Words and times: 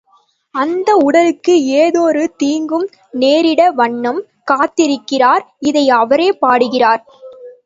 அந்த 0.55 0.89
உடலுக்கு 1.03 1.53
யாதொரு 1.65 2.23
தீங்கும் 2.39 2.87
நேரிடா 3.19 3.67
வண்ணம் 3.75 4.19
காத்திருக்கிறார்.. 4.47 5.45
இதை 5.67 5.85
அவரே 5.99 6.29
பாடுகிறார். 6.41 7.03